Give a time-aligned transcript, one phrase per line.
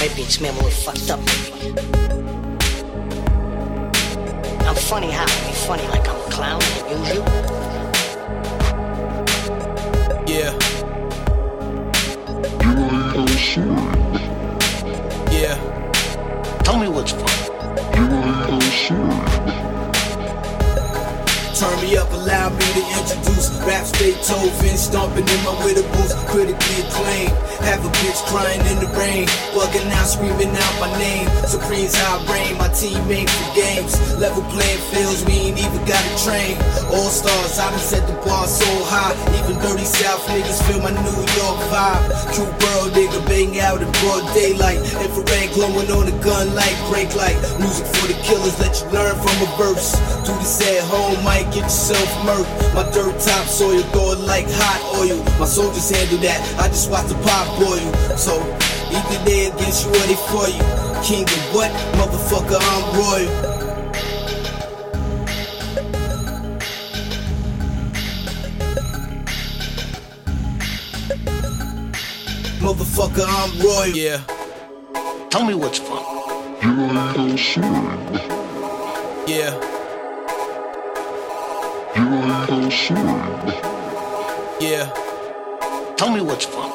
[0.00, 1.18] Maybe it's me, I'm fucked up.
[4.64, 5.24] I'm funny how?
[5.24, 7.22] I be funny like I'm a clown and amuse you?
[10.32, 10.52] Yeah.
[15.32, 15.56] Yeah.
[16.62, 17.48] Tell me what's funny.
[21.58, 26.14] Turn me up, allow me to introduce rap Raps Beethoven, stomping in my widow boots,
[26.28, 27.32] critically acclaimed.
[27.64, 31.26] Have a bitch crying in the rain, bugging out, screaming out my name.
[31.48, 33.98] Supreme's I reign, my team made for games.
[34.16, 36.54] Level playing fields, we ain't even got a train.
[36.94, 39.16] All stars, I done set the bar so high.
[39.40, 42.04] Even dirty South niggas feel my New York vibe.
[42.36, 44.78] True world nigga, bang out in broad daylight.
[45.02, 47.36] Infrared glowing on the gun like brake light.
[47.58, 49.98] Music for the killers, let you learn from a verse.
[50.22, 52.48] Do this at home, might get yourself murked.
[52.76, 55.18] My dirt top soil, throw it like hot oil.
[55.40, 58.16] My soldiers handle that, I just watch the pot boil.
[58.16, 58.40] So,
[58.90, 60.62] either they against you or they for you.
[61.02, 61.70] King of what?
[61.98, 63.58] Motherfucker, I'm royal.
[72.60, 73.96] Motherfucker, I'm royal.
[73.96, 74.20] Yeah.
[75.30, 76.18] Tell me what's funny.
[79.26, 79.54] Yeah.
[81.96, 82.96] You wanna shoot
[84.60, 85.07] Yeah.
[85.98, 86.72] Tell me what's funny.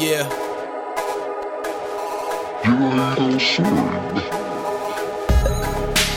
[0.00, 0.26] Yeah.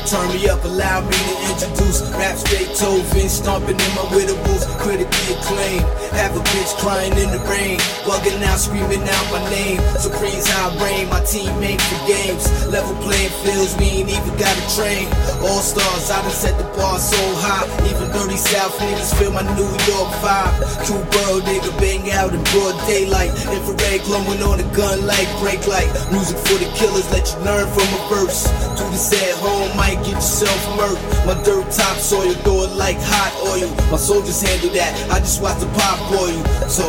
[0.04, 5.36] Turn me up, allow me to introduce Rap Raps Beethoven, stomping in my boots, critically
[5.36, 5.86] acclaimed.
[6.18, 9.80] Have a bitch crying in the rain, bugging out, screaming out my name.
[9.96, 12.44] Supreme's I reign, my team made for games.
[12.68, 15.08] Level playing fields, we ain't even got a train.
[15.46, 17.68] All stars, I done set the bar so high.
[17.88, 20.56] Even dirty South niggas feel my New York vibe.
[20.86, 23.32] True world nigga, bang out in broad daylight.
[23.50, 25.90] Infrared glowing on the gun like brake light.
[26.12, 28.46] Music for the killers, let you learn from a verse.
[28.78, 31.02] Do this at home, might get yourself murked.
[31.26, 33.70] My dirt top soil, throw it like hot oil.
[33.92, 36.40] My soldiers handle that, I just watch the pop boil.
[36.70, 36.86] So,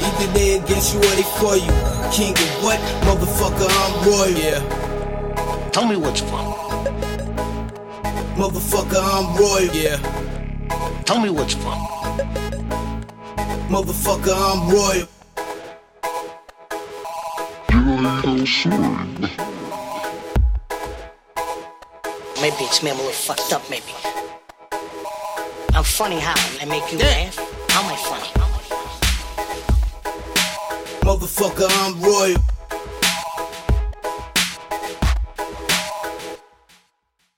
[0.00, 1.74] either they against you or they for you.
[2.14, 2.80] King of what?
[3.06, 4.30] Motherfucker, I'm royal.
[4.38, 5.70] Yeah.
[5.70, 6.54] Tell me what's funny.
[8.34, 9.74] Motherfucker, I'm royal.
[9.74, 9.98] Yeah.
[11.04, 11.99] Tell me what's funny.
[13.70, 15.06] Motherfucker, I'm royal.
[22.40, 23.94] Maybe it's me, I'm a little fucked up, maybe.
[25.72, 26.34] I'm funny how?
[26.60, 27.36] I make you laugh?
[27.68, 28.30] How am I funny?
[31.02, 32.49] Motherfucker, I'm royal.